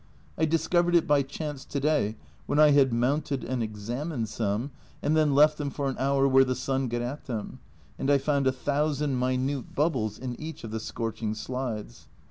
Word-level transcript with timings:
I 0.35 0.45
discovered 0.45 0.95
it 0.95 1.05
by 1.05 1.21
chance 1.21 1.63
to 1.65 1.79
day, 1.79 2.15
when 2.47 2.57
I 2.57 2.71
had 2.71 2.91
mounted 2.91 3.43
and 3.43 3.61
examined 3.61 4.29
some, 4.29 4.71
and 4.99 5.15
then 5.15 5.35
left 5.35 5.59
them 5.59 5.69
for 5.69 5.89
an 5.89 5.95
hour 5.99 6.27
where 6.27 6.43
the 6.43 6.55
sun 6.55 6.87
got 6.87 7.03
at 7.03 7.25
them, 7.25 7.59
and 7.99 8.09
I 8.09 8.17
found 8.17 8.47
a 8.47 8.51
thousand 8.51 9.19
minute 9.19 9.75
bubbles 9.75 10.17
in 10.17 10.41
each 10.41 10.63
of 10.63 10.71
the 10.71 10.79
scorching 10.79 11.35
slides. 11.35 12.07